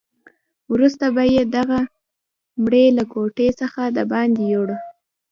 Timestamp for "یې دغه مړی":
1.35-2.85